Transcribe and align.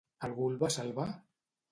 Algú 0.27 0.47
el 0.51 0.55
va 0.63 0.69
salvar? 0.77 1.05